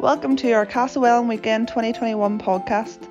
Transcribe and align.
Welcome 0.00 0.34
to 0.36 0.52
our 0.52 0.64
Castlewellan 0.64 1.28
Weekend 1.28 1.68
2021 1.68 2.38
podcast. 2.38 3.06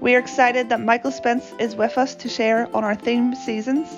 We 0.00 0.16
are 0.16 0.18
excited 0.18 0.70
that 0.70 0.80
Michael 0.80 1.12
Spence 1.12 1.52
is 1.60 1.76
with 1.76 1.96
us 1.96 2.16
to 2.16 2.28
share 2.28 2.68
on 2.74 2.82
our 2.82 2.96
theme 2.96 3.36
seasons. 3.36 3.88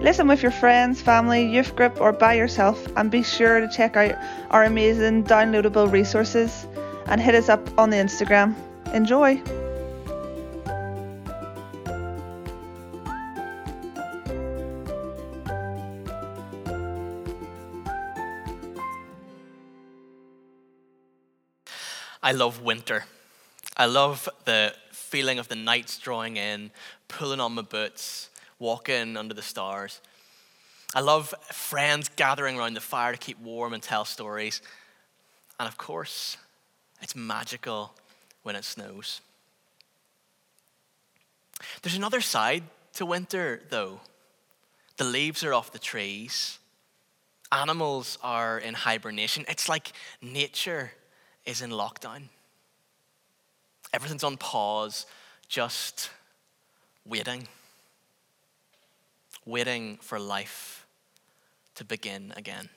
Listen 0.00 0.26
with 0.26 0.42
your 0.42 0.52
friends, 0.52 1.02
family, 1.02 1.46
youth 1.46 1.76
group, 1.76 2.00
or 2.00 2.12
by 2.12 2.32
yourself, 2.32 2.82
and 2.96 3.10
be 3.10 3.22
sure 3.22 3.60
to 3.60 3.68
check 3.68 3.94
out 3.94 4.14
our 4.52 4.64
amazing 4.64 5.24
downloadable 5.24 5.92
resources 5.92 6.66
and 7.08 7.20
hit 7.20 7.34
us 7.34 7.50
up 7.50 7.78
on 7.78 7.90
the 7.90 7.98
Instagram. 7.98 8.54
Enjoy! 8.94 9.42
I 22.22 22.32
love 22.32 22.62
winter. 22.62 23.04
I 23.76 23.86
love 23.86 24.28
the 24.44 24.74
feeling 24.92 25.38
of 25.38 25.48
the 25.48 25.56
nights 25.56 25.98
drawing 25.98 26.36
in, 26.36 26.70
pulling 27.08 27.40
on 27.40 27.52
my 27.54 27.62
boots, 27.62 28.30
walking 28.58 29.16
under 29.16 29.34
the 29.34 29.42
stars. 29.42 30.00
I 30.94 31.00
love 31.00 31.34
friends 31.50 32.08
gathering 32.14 32.58
around 32.58 32.74
the 32.74 32.80
fire 32.80 33.12
to 33.12 33.18
keep 33.18 33.40
warm 33.40 33.72
and 33.72 33.82
tell 33.82 34.04
stories. 34.04 34.62
And 35.58 35.66
of 35.66 35.76
course, 35.78 36.36
it's 37.00 37.16
magical 37.16 37.92
when 38.42 38.54
it 38.54 38.64
snows. 38.64 39.20
There's 41.82 41.96
another 41.96 42.20
side 42.20 42.62
to 42.94 43.06
winter, 43.06 43.62
though. 43.70 44.00
The 44.96 45.04
leaves 45.04 45.42
are 45.42 45.54
off 45.54 45.72
the 45.72 45.78
trees, 45.78 46.58
animals 47.50 48.18
are 48.22 48.58
in 48.58 48.74
hibernation. 48.74 49.44
It's 49.48 49.68
like 49.68 49.92
nature 50.20 50.92
is 51.44 51.62
in 51.62 51.70
lockdown. 51.70 52.22
Everything's 53.92 54.24
on 54.24 54.36
pause, 54.36 55.06
just 55.48 56.10
waiting. 57.04 57.46
Waiting 59.44 59.98
for 60.00 60.18
life 60.18 60.86
to 61.74 61.84
begin 61.84 62.32
again. 62.36 62.68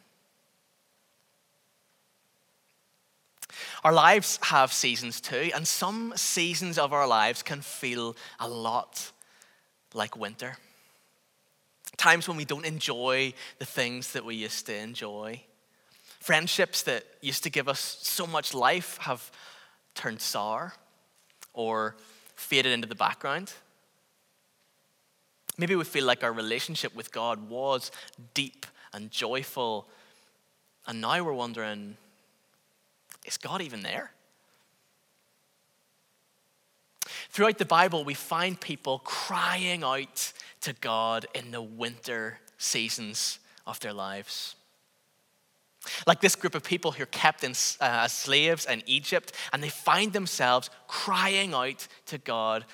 Our 3.83 3.94
lives 3.94 4.39
have 4.41 4.73
seasons 4.73 5.22
too, 5.22 5.52
and 5.53 5.67
some 5.67 6.13
seasons 6.16 6.77
of 6.77 6.91
our 6.91 7.07
lives 7.07 7.44
can 7.44 7.61
feel 7.61 8.16
a 8.39 8.50
lot 8.50 9.11
like 9.94 10.17
winter. 10.17 10.57
Times 11.95 12.27
when 12.27 12.35
we 12.35 12.45
don't 12.45 12.66
enjoy 12.66 13.33
the 13.59 13.66
things 13.66 14.11
that 14.13 14.25
we 14.25 14.35
used 14.35 14.66
to 14.66 14.75
enjoy. 14.75 15.41
Friendships 16.26 16.81
that 16.81 17.04
used 17.22 17.44
to 17.44 17.52
give 17.52 17.68
us 17.70 18.00
so 18.02 18.26
much 18.26 18.56
life 18.56 18.98
have 19.02 19.30
turned 19.94 20.20
sour 20.20 20.73
or 21.54 21.98
faded 22.36 22.72
into 22.72 22.88
the 22.88 22.95
background. 22.95 23.54
Maybe 25.56 25.76
we 25.76 25.84
feel 25.84 26.03
like 26.03 26.23
our 26.23 26.34
relationship 26.34 26.96
with 26.96 27.12
God 27.12 27.48
was 27.48 27.92
deep 28.34 28.66
and 28.92 29.12
joyful, 29.12 29.88
and 30.88 31.00
now 31.00 31.23
we're 31.23 31.31
wondering 31.31 31.96
is 33.23 33.38
God 33.38 33.62
even 33.62 33.84
there? 33.84 34.09
Throughout 37.30 37.59
the 37.59 37.66
Bible, 37.66 38.03
we 38.03 38.16
find 38.16 38.59
people 38.59 38.98
crying 38.98 39.84
out 39.84 40.34
to 40.62 40.73
God 40.73 41.28
in 41.36 41.52
the 41.52 41.62
winter 41.62 42.40
seasons 42.58 43.38
of 43.68 43.80
their 43.80 43.94
lives. 43.94 44.56
Like 46.08 46.22
this 46.22 46.36
group 46.36 46.55
of 46.55 46.64
people 46.64 46.91
who 46.91 47.03
are 47.03 47.08
kept 47.08 47.44
uh, 47.44 47.50
as 47.80 48.14
slaves 48.14 48.66
in 48.66 48.83
Egypt, 48.86 49.33
and 49.52 49.64
they 49.64 49.69
find 49.69 50.14
themselves 50.14 50.69
crying 50.88 51.53
out 51.53 51.88
to 52.08 52.17
God 52.17 52.66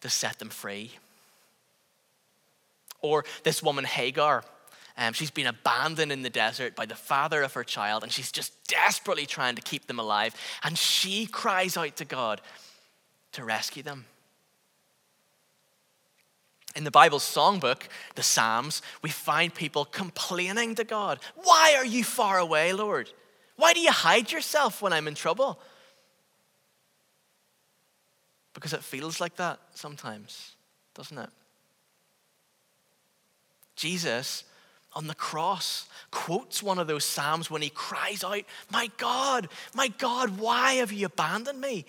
to 0.00 0.08
set 0.08 0.38
them 0.38 0.48
free. 0.48 0.92
Or 3.00 3.24
this 3.42 3.62
woman, 3.62 3.84
Hagar, 3.84 4.44
um, 4.96 5.12
she's 5.12 5.30
been 5.30 5.46
abandoned 5.46 6.12
in 6.12 6.22
the 6.22 6.30
desert 6.30 6.76
by 6.76 6.86
the 6.86 6.94
father 6.94 7.42
of 7.42 7.54
her 7.54 7.64
child, 7.64 8.02
and 8.02 8.12
she's 8.12 8.30
just 8.30 8.52
desperately 8.66 9.26
trying 9.26 9.56
to 9.56 9.62
keep 9.62 9.86
them 9.86 9.98
alive. 9.98 10.34
And 10.62 10.76
she 10.76 11.26
cries 11.26 11.76
out 11.76 11.96
to 11.96 12.04
God 12.04 12.40
to 13.32 13.44
rescue 13.44 13.82
them. 13.82 14.04
In 16.74 16.84
the 16.84 16.90
Bible's 16.90 17.24
songbook, 17.24 17.82
the 18.14 18.22
Psalms, 18.22 18.82
we 19.02 19.10
find 19.10 19.54
people 19.54 19.84
complaining 19.84 20.74
to 20.76 20.84
God. 20.84 21.18
Why 21.34 21.74
are 21.76 21.84
you 21.84 22.02
far 22.02 22.38
away, 22.38 22.72
Lord? 22.72 23.10
Why 23.56 23.72
do 23.72 23.80
you 23.80 23.92
hide 23.92 24.32
yourself 24.32 24.80
when 24.80 24.92
I'm 24.92 25.06
in 25.06 25.14
trouble? 25.14 25.58
Because 28.54 28.72
it 28.72 28.82
feels 28.82 29.20
like 29.20 29.36
that 29.36 29.58
sometimes, 29.74 30.52
doesn't 30.94 31.18
it? 31.18 31.30
Jesus 33.76 34.44
on 34.94 35.06
the 35.06 35.14
cross 35.14 35.88
quotes 36.10 36.62
one 36.62 36.78
of 36.78 36.86
those 36.86 37.04
Psalms 37.04 37.50
when 37.50 37.62
he 37.62 37.70
cries 37.70 38.22
out, 38.22 38.42
My 38.70 38.90
God, 38.98 39.48
my 39.74 39.88
God, 39.88 40.38
why 40.38 40.74
have 40.74 40.92
you 40.92 41.06
abandoned 41.06 41.60
me? 41.60 41.86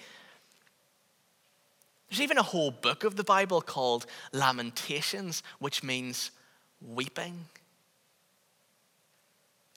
There's 2.14 2.22
even 2.22 2.38
a 2.38 2.44
whole 2.44 2.70
book 2.70 3.06
of 3.06 3.16
the 3.16 3.24
Bible 3.24 3.60
called 3.60 4.06
Lamentations, 4.34 5.42
which 5.58 5.82
means 5.82 6.30
weeping. 6.80 7.46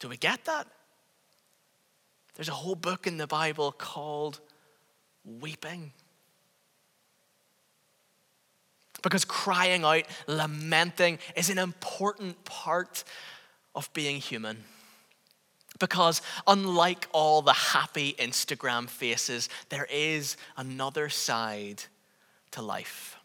Do 0.00 0.10
we 0.10 0.18
get 0.18 0.44
that? 0.44 0.66
There's 2.34 2.50
a 2.50 2.52
whole 2.52 2.74
book 2.74 3.06
in 3.06 3.16
the 3.16 3.26
Bible 3.26 3.72
called 3.72 4.40
Weeping. 5.24 5.92
Because 9.02 9.24
crying 9.24 9.84
out, 9.84 10.04
lamenting 10.26 11.18
is 11.36 11.48
an 11.48 11.56
important 11.56 12.44
part 12.44 13.02
of 13.74 13.90
being 13.94 14.20
human. 14.20 14.62
Because 15.78 16.20
unlike 16.46 17.08
all 17.12 17.40
the 17.40 17.54
happy 17.54 18.14
Instagram 18.18 18.90
faces, 18.90 19.48
there 19.70 19.86
is 19.90 20.36
another 20.58 21.08
side 21.08 21.84
to 22.56 22.62
life. 22.62 23.18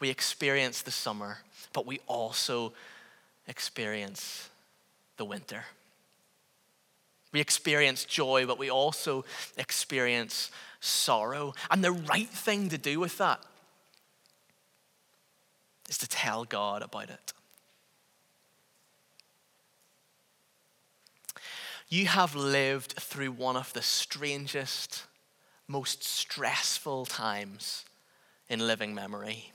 We 0.00 0.10
experience 0.10 0.82
the 0.82 0.90
summer, 0.90 1.38
but 1.72 1.86
we 1.86 2.00
also 2.08 2.72
experience 3.46 4.48
the 5.16 5.24
winter. 5.24 5.64
We 7.32 7.40
experience 7.40 8.04
joy, 8.04 8.44
but 8.44 8.58
we 8.58 8.70
also 8.70 9.24
experience 9.56 10.50
sorrow. 10.80 11.54
And 11.70 11.82
the 11.82 11.92
right 11.92 12.28
thing 12.28 12.70
to 12.70 12.78
do 12.78 12.98
with 12.98 13.18
that 13.18 13.40
is 15.88 15.98
to 15.98 16.08
tell 16.08 16.44
God 16.44 16.82
about 16.82 17.08
it. 17.08 17.32
You 21.88 22.06
have 22.06 22.34
lived 22.34 22.94
through 22.94 23.30
one 23.30 23.56
of 23.56 23.72
the 23.74 23.82
strangest 23.82 25.04
most 25.68 26.02
stressful 26.02 27.06
times 27.06 27.84
in 28.48 28.66
living 28.66 28.94
memory. 28.94 29.52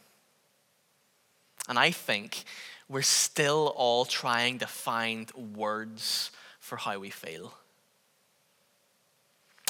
And 1.68 1.80
I 1.80 1.92
think 1.92 2.44
we're 2.88 3.02
still 3.02 3.74
all 3.76 4.06
trying 4.06 4.60
to 4.60 4.68
find 4.68 5.32
words 5.34 6.32
for 6.60 6.78
how 6.78 7.00
we 7.00 7.10
feel. 7.10 7.54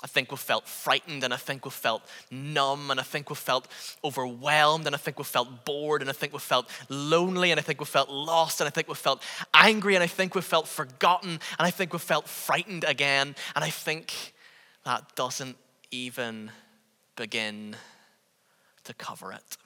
I 0.04 0.08
think 0.08 0.32
we 0.32 0.38
felt 0.38 0.68
frightened, 0.68 1.24
and 1.24 1.34
I 1.34 1.38
think 1.38 1.64
we 1.64 1.72
felt 1.72 2.02
numb, 2.30 2.92
and 2.92 3.00
I 3.00 3.04
think 3.04 3.30
we 3.30 3.38
felt 3.38 3.70
overwhelmed, 4.04 4.86
and 4.86 4.94
I 4.94 4.98
think 4.98 5.18
we 5.18 5.24
felt 5.24 5.64
bored, 5.64 6.02
and 6.02 6.10
I 6.10 6.14
think 6.14 6.34
we 6.34 6.40
felt 6.40 6.70
lonely, 6.90 7.52
and 7.52 7.60
I 7.60 7.64
think 7.64 7.80
we 7.80 7.86
felt 7.86 8.10
lost, 8.10 8.60
and 8.60 8.68
I 8.68 8.70
think 8.70 8.90
we 8.90 8.96
felt 8.96 9.24
angry, 9.54 9.96
and 9.96 10.04
I 10.04 10.08
think 10.08 10.36
we 10.36 10.42
felt 10.42 10.68
forgotten, 10.68 11.30
and 11.30 11.42
I 11.58 11.72
think 11.72 11.94
we 11.94 12.00
felt 12.00 12.28
frightened 12.28 12.84
again, 12.84 13.34
and 13.56 13.64
I 13.64 13.70
think 13.70 14.34
that 14.84 15.16
doesn't 15.16 15.56
even 15.94 16.50
begin 17.16 17.76
to 18.84 18.94
cover 18.96 19.32
it. 19.32 19.58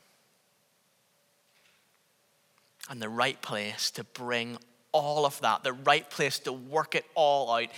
And 2.89 3.01
the 3.01 3.09
right 3.09 3.41
place 3.41 3.89
to 3.91 4.03
bring 4.03 4.57
all 4.91 5.25
of 5.25 5.39
that, 5.41 5.63
the 5.63 5.71
right 5.73 6.07
place 6.09 6.39
to 6.39 6.51
work 6.51 6.95
it 6.95 7.05
all 7.15 7.49
out, 7.51 7.69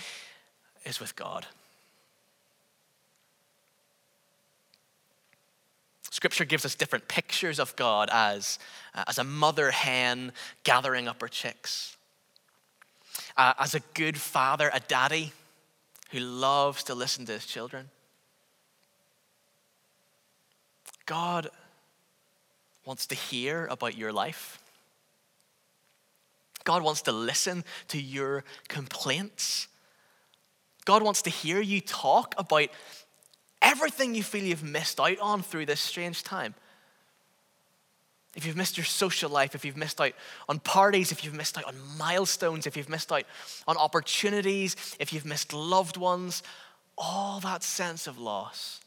is 0.84 0.98
with 0.98 1.14
God. 1.14 1.46
Scripture 6.10 6.44
gives 6.44 6.64
us 6.64 6.74
different 6.74 7.06
pictures 7.06 7.60
of 7.60 7.74
God 7.76 8.10
as, 8.12 8.58
uh, 8.94 9.04
as 9.06 9.18
a 9.18 9.24
mother 9.24 9.70
hen 9.70 10.32
gathering 10.64 11.06
up 11.06 11.20
her 11.20 11.28
chicks, 11.28 11.96
uh, 13.36 13.54
as 13.60 13.76
a 13.76 13.80
good 13.94 14.18
father, 14.18 14.70
a 14.74 14.80
daddy 14.80 15.32
who 16.10 16.18
loves 16.18 16.82
to 16.84 16.94
listen 16.96 17.26
to 17.26 17.32
his 17.32 17.46
children 17.46 17.90
God 21.10 21.48
wants 22.84 23.08
to 23.08 23.16
hear 23.16 23.66
about 23.66 23.98
your 23.98 24.12
life. 24.12 24.62
God 26.62 26.84
wants 26.84 27.02
to 27.02 27.10
listen 27.10 27.64
to 27.88 28.00
your 28.00 28.44
complaints. 28.68 29.66
God 30.84 31.02
wants 31.02 31.22
to 31.22 31.30
hear 31.30 31.60
you 31.60 31.80
talk 31.80 32.36
about 32.38 32.68
everything 33.60 34.14
you 34.14 34.22
feel 34.22 34.44
you've 34.44 34.62
missed 34.62 35.00
out 35.00 35.18
on 35.18 35.42
through 35.42 35.66
this 35.66 35.80
strange 35.80 36.22
time. 36.22 36.54
If 38.36 38.46
you've 38.46 38.56
missed 38.56 38.78
your 38.78 38.84
social 38.84 39.32
life, 39.32 39.56
if 39.56 39.64
you've 39.64 39.76
missed 39.76 40.00
out 40.00 40.12
on 40.48 40.60
parties, 40.60 41.10
if 41.10 41.24
you've 41.24 41.34
missed 41.34 41.58
out 41.58 41.64
on 41.64 41.74
milestones, 41.98 42.68
if 42.68 42.76
you've 42.76 42.88
missed 42.88 43.10
out 43.10 43.24
on 43.66 43.76
opportunities, 43.76 44.76
if 45.00 45.12
you've 45.12 45.26
missed 45.26 45.52
loved 45.52 45.96
ones, 45.96 46.44
all 46.96 47.40
that 47.40 47.64
sense 47.64 48.06
of 48.06 48.16
loss. 48.16 48.80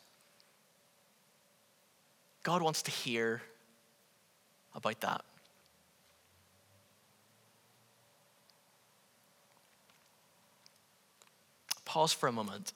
God 2.43 2.61
wants 2.61 2.81
to 2.83 2.91
hear 2.91 3.41
about 4.75 4.99
that. 5.01 5.23
Pause 11.85 12.13
for 12.13 12.27
a 12.27 12.31
moment 12.31 12.73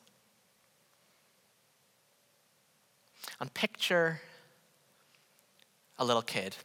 and 3.40 3.54
picture 3.54 4.22
a 6.00 6.06
little 6.06 6.22
kid 6.22 6.56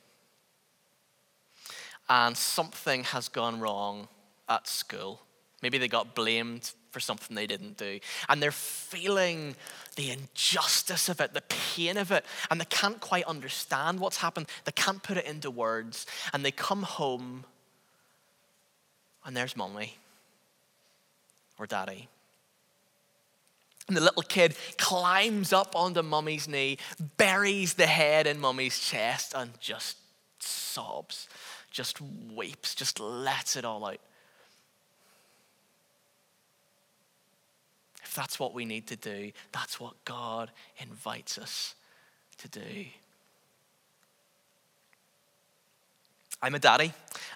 and 2.08 2.36
something 2.36 3.04
has 3.04 3.28
gone 3.28 3.58
wrong 3.58 4.08
at 4.48 4.68
school. 4.68 5.22
Maybe 5.62 5.78
they 5.78 5.88
got 5.88 6.14
blamed 6.14 6.72
for 6.92 7.00
something 7.00 7.34
they 7.34 7.46
didn't 7.46 7.76
do. 7.76 7.98
And 8.28 8.40
they're 8.42 8.52
feeling 8.52 9.56
the 9.96 10.10
injustice 10.10 11.08
of 11.08 11.20
it, 11.20 11.34
the 11.34 11.42
pain 11.48 11.96
of 11.96 12.12
it, 12.12 12.24
and 12.50 12.60
they 12.60 12.66
can't 12.66 13.00
quite 13.00 13.24
understand 13.24 13.98
what's 13.98 14.18
happened. 14.18 14.46
They 14.64 14.72
can't 14.72 15.02
put 15.02 15.16
it 15.16 15.24
into 15.24 15.50
words. 15.50 16.06
And 16.32 16.44
they 16.44 16.50
come 16.50 16.82
home, 16.82 17.44
and 19.24 19.36
there's 19.36 19.56
mommy 19.56 19.96
or 21.58 21.66
daddy. 21.66 22.08
And 23.88 23.96
the 23.96 24.00
little 24.02 24.22
kid 24.22 24.54
climbs 24.76 25.52
up 25.52 25.74
onto 25.74 26.02
mummy's 26.02 26.46
knee, 26.46 26.78
buries 27.16 27.74
the 27.74 27.86
head 27.86 28.26
in 28.26 28.38
mummy's 28.38 28.78
chest, 28.78 29.32
and 29.34 29.50
just 29.60 29.96
sobs, 30.38 31.28
just 31.70 32.00
weeps, 32.00 32.74
just 32.74 33.00
lets 33.00 33.56
it 33.56 33.64
all 33.64 33.84
out. 33.84 33.98
That's 38.14 38.38
what 38.38 38.54
we 38.54 38.64
need 38.64 38.86
to 38.88 38.96
do, 38.96 39.32
that's 39.52 39.80
what 39.80 40.04
God 40.04 40.50
invites 40.78 41.38
us 41.38 41.74
to 42.38 42.48
do. 42.48 42.86
I'm 46.44 46.56
a 46.56 46.58
daddy, 46.58 46.92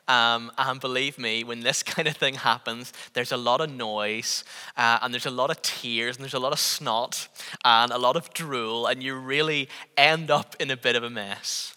um, 0.09 0.51
and 0.59 0.81
believe 0.81 1.17
me, 1.17 1.45
when 1.45 1.61
this 1.61 1.83
kind 1.85 2.09
of 2.09 2.17
thing 2.17 2.35
happens, 2.35 2.93
there's 3.13 3.31
a 3.31 3.37
lot 3.37 3.61
of 3.61 3.71
noise, 3.71 4.43
uh, 4.77 4.99
and 5.01 5.15
there's 5.15 5.27
a 5.27 5.31
lot 5.31 5.51
of 5.51 5.63
tears, 5.63 6.17
and 6.17 6.25
there's 6.25 6.35
a 6.35 6.41
lot 6.41 6.53
of 6.53 6.59
snot, 6.59 7.29
and 7.65 7.93
a 7.93 7.99
lot 7.99 8.17
of 8.17 8.35
drool, 8.35 8.87
and 8.87 9.03
you 9.03 9.15
really 9.15 9.69
end 9.97 10.31
up 10.31 10.57
in 10.59 10.73
a 10.73 10.77
bit 10.77 10.97
of 10.97 11.05
a 11.05 11.11
mess. 11.11 11.77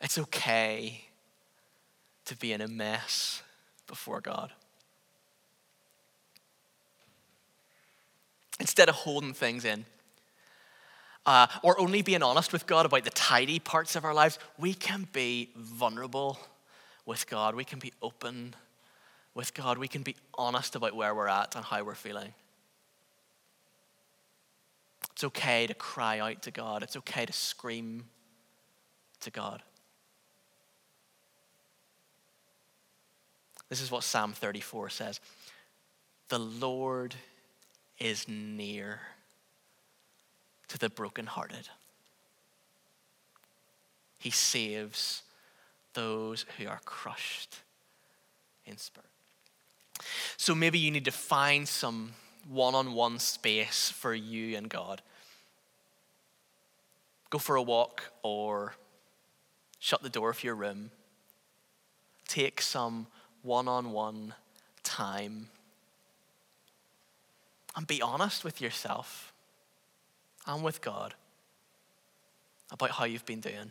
It's 0.00 0.18
okay 0.18 1.00
to 2.26 2.36
be 2.36 2.52
in 2.52 2.60
a 2.60 2.68
mess 2.68 3.42
before 3.88 4.20
God. 4.20 4.52
Instead 8.58 8.88
of 8.88 8.94
holding 8.94 9.34
things 9.34 9.64
in, 9.64 9.84
uh, 11.26 11.46
or 11.62 11.78
only 11.80 12.02
being 12.02 12.22
honest 12.22 12.52
with 12.52 12.66
God 12.66 12.86
about 12.86 13.04
the 13.04 13.10
tidy 13.10 13.58
parts 13.58 13.96
of 13.96 14.04
our 14.04 14.14
lives, 14.14 14.38
we 14.58 14.72
can 14.72 15.08
be 15.12 15.50
vulnerable 15.56 16.38
with 17.04 17.28
God. 17.28 17.54
We 17.54 17.64
can 17.64 17.78
be 17.78 17.92
open 18.00 18.54
with 19.34 19.52
God. 19.52 19.76
We 19.78 19.88
can 19.88 20.02
be 20.02 20.16
honest 20.34 20.76
about 20.76 20.94
where 20.94 21.14
we're 21.14 21.28
at 21.28 21.54
and 21.56 21.64
how 21.64 21.82
we're 21.82 21.94
feeling. 21.94 22.32
It's 25.12 25.24
okay 25.24 25.66
to 25.66 25.74
cry 25.74 26.20
out 26.20 26.42
to 26.42 26.50
God, 26.50 26.82
it's 26.82 26.96
okay 26.96 27.26
to 27.26 27.32
scream 27.32 28.04
to 29.20 29.30
God. 29.30 29.62
This 33.68 33.80
is 33.80 33.90
what 33.90 34.04
Psalm 34.04 34.32
34 34.32 34.90
says 34.90 35.20
The 36.28 36.38
Lord 36.38 37.14
is 37.98 38.26
near 38.28 39.00
to 40.68 40.78
the 40.78 40.90
brokenhearted. 40.90 41.68
He 44.18 44.30
saves 44.30 45.22
those 45.94 46.44
who 46.58 46.66
are 46.66 46.80
crushed 46.84 47.60
in 48.64 48.76
spirit. 48.76 49.08
So 50.36 50.54
maybe 50.54 50.78
you 50.78 50.90
need 50.90 51.04
to 51.06 51.12
find 51.12 51.66
some 51.66 52.12
one 52.48 52.74
on 52.74 52.92
one 52.92 53.18
space 53.18 53.90
for 53.90 54.14
you 54.14 54.56
and 54.56 54.68
God. 54.68 55.02
Go 57.30 57.38
for 57.38 57.56
a 57.56 57.62
walk 57.62 58.12
or 58.22 58.74
shut 59.78 60.02
the 60.02 60.08
door 60.08 60.30
of 60.30 60.44
your 60.44 60.54
room. 60.54 60.90
Take 62.28 62.60
some 62.60 63.06
one 63.42 63.68
on 63.68 63.92
one 63.92 64.34
time. 64.82 65.48
And 67.76 67.86
be 67.86 68.00
honest 68.00 68.42
with 68.42 68.60
yourself 68.60 69.34
and 70.46 70.62
with 70.62 70.80
God 70.80 71.14
about 72.70 72.92
how 72.92 73.04
you've 73.04 73.26
been 73.26 73.40
doing. 73.40 73.70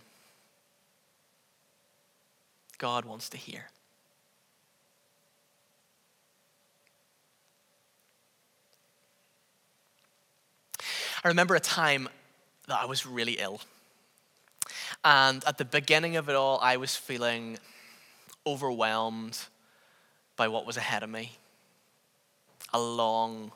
God 2.77 3.05
wants 3.05 3.29
to 3.29 3.37
hear. 3.37 3.69
I 11.23 11.29
remember 11.29 11.55
a 11.55 11.59
time 11.59 12.07
that 12.67 12.79
I 12.79 12.85
was 12.85 13.07
really 13.07 13.33
ill. 13.39 13.59
And 15.03 15.43
at 15.45 15.57
the 15.57 15.65
beginning 15.65 16.17
of 16.17 16.29
it 16.29 16.35
all, 16.35 16.59
I 16.61 16.77
was 16.77 16.95
feeling 16.95 17.57
overwhelmed 18.45 19.39
by 20.35 20.47
what 20.47 20.67
was 20.67 20.77
ahead 20.77 21.01
of 21.01 21.09
me. 21.09 21.31
A 22.73 22.79
long 22.79 23.51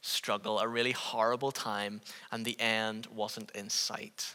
struggle, 0.00 0.58
a 0.58 0.68
really 0.68 0.92
horrible 0.92 1.52
time, 1.52 2.00
and 2.30 2.44
the 2.44 2.58
end 2.60 3.06
wasn't 3.06 3.50
in 3.52 3.68
sight. 3.68 4.34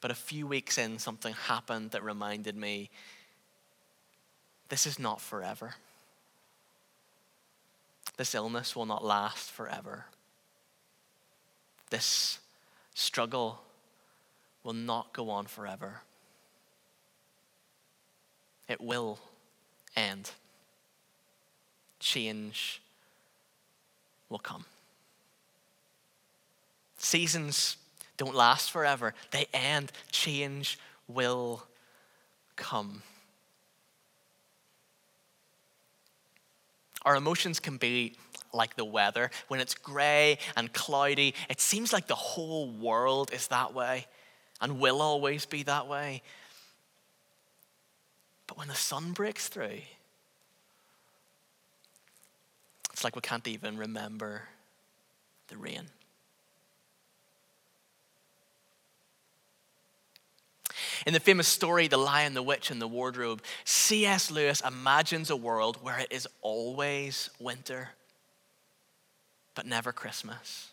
But 0.00 0.10
a 0.10 0.14
few 0.14 0.46
weeks 0.46 0.78
in, 0.78 0.98
something 0.98 1.34
happened 1.34 1.90
that 1.92 2.02
reminded 2.02 2.56
me 2.56 2.90
this 4.68 4.86
is 4.86 4.98
not 4.98 5.20
forever. 5.20 5.74
This 8.16 8.34
illness 8.34 8.74
will 8.74 8.86
not 8.86 9.04
last 9.04 9.50
forever. 9.50 10.06
This 11.90 12.38
struggle 12.94 13.60
will 14.64 14.72
not 14.72 15.12
go 15.12 15.30
on 15.30 15.46
forever. 15.46 16.00
It 18.68 18.80
will 18.80 19.18
end. 19.94 20.30
Change 22.00 22.80
will 24.28 24.38
come. 24.38 24.64
Seasons 26.98 27.76
don't 28.16 28.34
last 28.34 28.70
forever, 28.70 29.14
they 29.30 29.46
end. 29.52 29.92
Change 30.10 30.78
will 31.08 31.62
come. 32.56 33.02
Our 37.04 37.14
emotions 37.14 37.60
can 37.60 37.76
be 37.76 38.14
like 38.52 38.74
the 38.74 38.84
weather. 38.84 39.30
When 39.48 39.60
it's 39.60 39.74
grey 39.74 40.38
and 40.56 40.72
cloudy, 40.72 41.34
it 41.48 41.60
seems 41.60 41.92
like 41.92 42.08
the 42.08 42.14
whole 42.14 42.68
world 42.68 43.30
is 43.32 43.48
that 43.48 43.74
way 43.74 44.06
and 44.60 44.80
will 44.80 45.02
always 45.02 45.46
be 45.46 45.62
that 45.64 45.86
way. 45.86 46.22
But 48.46 48.58
when 48.58 48.68
the 48.68 48.74
sun 48.74 49.12
breaks 49.12 49.48
through, 49.48 49.80
it's 52.96 53.04
like 53.04 53.14
we 53.14 53.20
can't 53.20 53.46
even 53.46 53.76
remember 53.76 54.40
the 55.48 55.58
rain. 55.58 55.82
In 61.06 61.12
the 61.12 61.20
famous 61.20 61.46
story, 61.46 61.88
The 61.88 61.98
Lion, 61.98 62.32
the 62.32 62.42
Witch, 62.42 62.70
and 62.70 62.80
the 62.80 62.88
Wardrobe, 62.88 63.42
C.S. 63.66 64.30
Lewis 64.30 64.62
imagines 64.62 65.28
a 65.28 65.36
world 65.36 65.76
where 65.82 65.98
it 65.98 66.10
is 66.10 66.26
always 66.40 67.28
winter, 67.38 67.90
but 69.54 69.66
never 69.66 69.92
Christmas. 69.92 70.70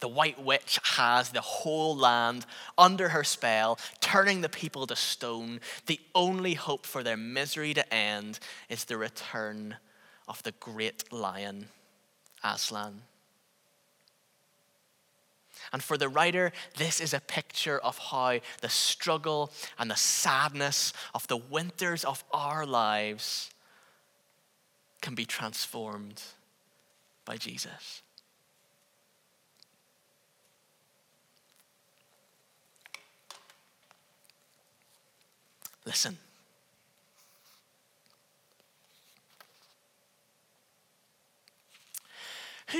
The 0.00 0.08
White 0.08 0.44
Witch 0.44 0.78
has 0.82 1.30
the 1.30 1.40
whole 1.40 1.96
land 1.96 2.44
under 2.76 3.08
her 3.08 3.24
spell, 3.24 3.78
turning 4.00 4.42
the 4.42 4.50
people 4.50 4.86
to 4.86 4.96
stone. 4.96 5.60
The 5.86 6.00
only 6.14 6.52
hope 6.52 6.84
for 6.84 7.02
their 7.02 7.16
misery 7.16 7.72
to 7.72 7.94
end 7.94 8.38
is 8.68 8.84
the 8.84 8.98
return 8.98 9.76
of 10.28 10.42
the 10.42 10.52
great 10.52 11.12
lion, 11.12 11.68
Aslan. 12.42 13.02
And 15.72 15.82
for 15.82 15.96
the 15.96 16.08
writer, 16.08 16.52
this 16.76 17.00
is 17.00 17.14
a 17.14 17.20
picture 17.20 17.78
of 17.78 17.98
how 17.98 18.40
the 18.60 18.68
struggle 18.68 19.50
and 19.78 19.90
the 19.90 19.96
sadness 19.96 20.92
of 21.14 21.26
the 21.26 21.36
winters 21.36 22.04
of 22.04 22.22
our 22.32 22.66
lives 22.66 23.50
can 25.00 25.14
be 25.14 25.24
transformed 25.24 26.22
by 27.24 27.36
Jesus. 27.36 28.02
Listen. 35.84 36.18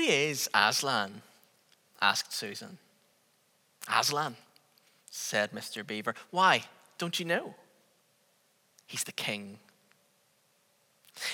Is 0.07 0.49
Aslan? 0.53 1.21
asked 2.01 2.33
Susan. 2.33 2.77
Aslan, 3.87 4.35
said 5.09 5.51
Mr. 5.51 5.85
Beaver. 5.85 6.15
Why, 6.31 6.63
don't 6.97 7.19
you 7.19 7.25
know? 7.25 7.55
He's 8.87 9.03
the 9.03 9.11
king. 9.11 9.59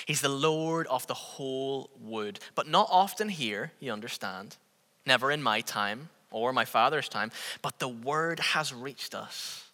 He's 0.06 0.22
the 0.22 0.30
Lord 0.30 0.88
of 0.88 1.08
the 1.08 1.14
whole 1.14 1.90
wood, 2.00 2.40
but 2.56 2.68
not 2.68 2.88
often 2.92 3.30
here, 3.30 3.72
you 3.80 3.92
understand. 3.92 4.58
Never 5.06 5.32
in 5.32 5.42
my 5.42 5.62
time 5.62 6.10
or 6.30 6.54
my 6.54 6.66
father's 6.66 7.10
time, 7.10 7.32
but 7.62 7.80
the 7.80 7.88
word 7.88 8.40
has 8.40 8.74
reached 8.74 9.16
us 9.16 9.70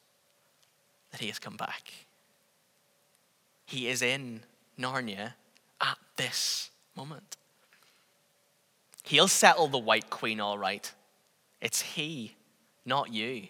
that 1.12 1.20
he 1.20 1.28
has 1.28 1.40
come 1.40 1.58
back. 1.58 1.92
He 3.66 3.90
is 3.90 4.02
in 4.02 4.42
Narnia 4.80 5.34
at 5.82 5.98
this 6.16 6.72
moment. 6.96 7.36
He'll 9.08 9.30
settle 9.30 9.70
the 9.70 9.78
White 9.78 10.10
Queen 10.10 10.42
all 10.42 10.58
right. 10.58 10.92
It's 11.62 11.82
he, 11.82 12.36
not 12.86 13.14
you, 13.14 13.48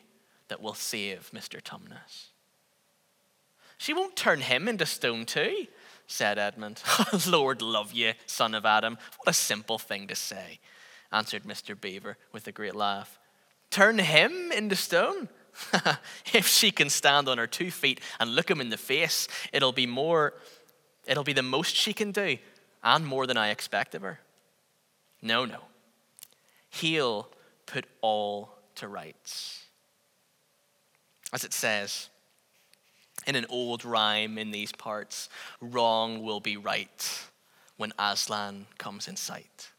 that 0.50 0.62
will 0.62 0.76
save 0.76 1.32
Mr. 1.34 1.60
Tumnus. 1.60 2.28
She 3.80 3.92
won't 3.92 4.16
turn 4.16 4.42
him 4.42 4.68
into 4.68 4.86
stone 4.86 5.26
too, 5.26 5.66
said 6.06 6.38
Edmund. 6.38 6.84
Oh, 7.00 7.22
Lord 7.28 7.64
love 7.64 7.92
you, 7.92 8.14
son 8.28 8.54
of 8.54 8.68
Adam. 8.68 9.00
What 9.18 9.32
a 9.32 9.34
simple 9.34 9.80
thing 9.80 10.06
to 10.08 10.16
say, 10.16 10.60
answered 11.12 11.44
Mr. 11.44 11.80
Beaver 11.80 12.18
with 12.32 12.46
a 12.46 12.52
great 12.52 12.76
laugh. 12.76 13.18
Turn 13.72 13.98
him 13.98 14.52
into 14.52 14.76
stone? 14.76 15.28
if 16.36 16.46
she 16.46 16.70
can 16.70 16.92
stand 16.92 17.28
on 17.28 17.40
her 17.40 17.48
two 17.48 17.72
feet 17.72 18.00
and 18.20 18.36
look 18.36 18.52
him 18.52 18.62
in 18.62 18.70
the 18.70 18.78
face, 18.78 19.28
it'll 19.52 19.72
be 19.72 19.88
more, 19.88 20.36
it'll 21.08 21.24
be 21.24 21.34
the 21.34 21.42
most 21.42 21.76
she 21.76 21.94
can 21.94 22.12
do, 22.12 22.38
and 22.84 23.08
more 23.08 23.26
than 23.26 23.38
I 23.38 23.50
expect 23.50 23.96
of 23.96 24.04
her. 24.04 24.20
No, 25.22 25.46
no. 25.46 25.60
He'll 26.70 27.30
put 27.66 27.86
all 28.02 28.58
to 28.76 28.88
rights. 28.88 29.66
As 31.34 31.44
it 31.44 31.54
says 31.54 32.10
in 33.26 33.36
an 33.36 33.46
old 33.50 33.84
rhyme 33.84 34.38
in 34.38 34.52
these 34.52 34.72
parts, 34.72 35.30
wrong 35.60 36.24
will 36.24 36.40
be 36.40 36.56
right 36.56 37.28
when 37.76 37.92
Aslan 38.00 38.68
comes 38.78 39.08
in 39.08 39.16
sight. 39.16 39.72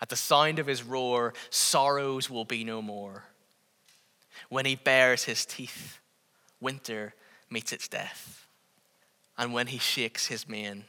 At 0.00 0.08
the 0.08 0.16
sound 0.16 0.58
of 0.58 0.66
his 0.66 0.82
roar, 0.82 1.34
sorrows 1.50 2.28
will 2.28 2.44
be 2.44 2.64
no 2.64 2.82
more. 2.82 3.24
When 4.48 4.66
he 4.66 4.76
bares 4.76 5.24
his 5.24 5.46
teeth, 5.46 5.98
winter 6.60 7.14
meets 7.50 7.72
its 7.72 7.88
death. 7.88 8.46
And 9.36 9.52
when 9.52 9.68
he 9.68 9.78
shakes 9.78 10.26
his 10.26 10.48
mane, 10.48 10.84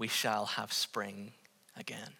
we 0.00 0.08
shall 0.08 0.46
have 0.46 0.72
spring 0.72 1.32
again. 1.76 2.14